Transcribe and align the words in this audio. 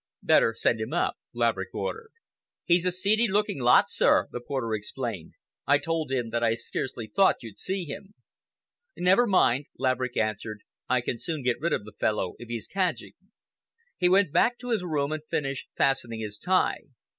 "Better 0.23 0.55
send 0.55 0.81
him 0.81 0.93
up," 0.93 1.17
Laverick 1.31 1.75
ordered. 1.75 2.09
"He's 2.65 2.87
a 2.87 2.91
seedy 2.91 3.27
looking 3.27 3.59
lot, 3.61 3.87
sir," 3.87 4.25
the 4.31 4.41
porter 4.41 4.73
explained 4.73 5.33
"I 5.67 5.77
told 5.77 6.11
him 6.11 6.31
that 6.31 6.43
I 6.43 6.55
scarcely 6.55 7.05
thought 7.05 7.43
you'd 7.43 7.59
see 7.59 7.83
him." 7.85 8.15
"Never 8.97 9.27
mind," 9.27 9.67
Laverick 9.77 10.17
answered. 10.17 10.63
"I 10.89 11.01
can 11.01 11.19
soon 11.19 11.43
get 11.43 11.61
rid 11.61 11.71
of 11.71 11.83
the 11.85 11.91
fellow 11.99 12.33
if 12.39 12.47
he's 12.49 12.65
cadging." 12.67 13.13
He 13.95 14.09
went 14.09 14.33
back 14.33 14.57
to 14.61 14.71
his 14.71 14.81
room 14.83 15.11
and 15.11 15.21
finished 15.29 15.69
fastening 15.77 16.21
his 16.21 16.39
tie. 16.39 16.79